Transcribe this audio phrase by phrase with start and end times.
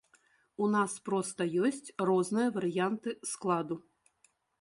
[0.67, 3.75] У нас проста ёсць розныя варыянты складу.